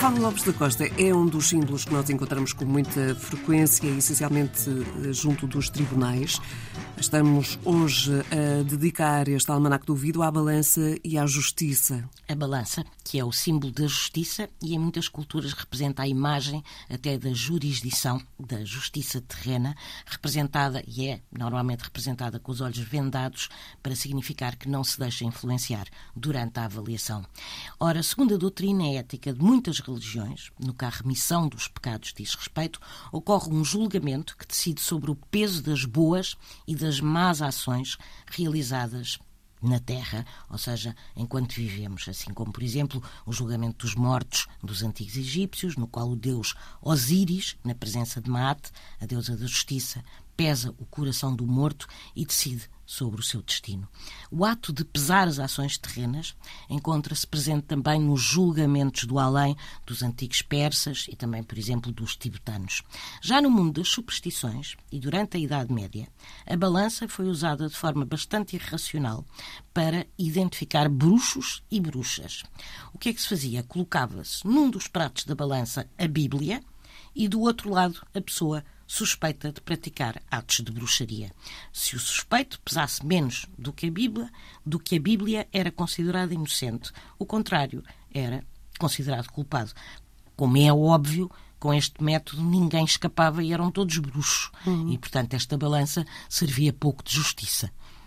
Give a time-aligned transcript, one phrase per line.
[0.00, 4.70] Paulo Lopes da Costa é um dos símbolos que nós encontramos com muita frequência, essencialmente
[5.04, 6.40] eh, junto dos tribunais.
[6.96, 12.08] Estamos hoje a dedicar este almanac do ouvido à balança e à justiça.
[12.28, 16.62] A balança, que é o símbolo da justiça e em muitas culturas representa a imagem
[16.90, 19.74] até da jurisdição, da justiça terrena,
[20.04, 23.48] representada e é normalmente representada com os olhos vendados
[23.82, 27.24] para significar que não se deixa influenciar durante a avaliação.
[27.78, 32.34] Ora, segundo a doutrina ética de muitas religiões, no que a remissão dos pecados diz
[32.34, 32.80] respeito,
[33.12, 39.18] ocorre um julgamento que decide sobre o peso das boas e das más ações realizadas
[39.62, 44.82] na Terra, ou seja, enquanto vivemos, assim como, por exemplo, o julgamento dos mortos dos
[44.82, 50.02] antigos egípcios, no qual o deus Osíris, na presença de Maat, a deusa da justiça,
[50.40, 53.86] pesa o coração do morto e decide sobre o seu destino.
[54.30, 56.34] O ato de pesar as ações terrenas
[56.70, 62.16] encontra-se presente também nos julgamentos do além dos antigos persas e também, por exemplo, dos
[62.16, 62.82] tibetanos.
[63.20, 66.08] Já no mundo das superstições e durante a Idade Média,
[66.46, 69.26] a balança foi usada de forma bastante irracional
[69.74, 72.44] para identificar bruxos e bruxas.
[72.94, 73.62] O que é que se fazia?
[73.62, 76.62] Colocava-se num dos pratos da balança a Bíblia
[77.14, 81.30] e do outro lado a pessoa suspeita de praticar atos de bruxaria.
[81.72, 84.28] Se o suspeito pesasse menos do que a Bíblia,
[84.66, 86.90] do que a Bíblia era considerado inocente.
[87.16, 88.44] O contrário era
[88.80, 89.70] considerado culpado.
[90.34, 94.50] Como é óbvio, com este método ninguém escapava e eram todos bruxos.
[94.66, 94.90] Uhum.
[94.90, 97.70] E, portanto, esta balança servia pouco de justiça.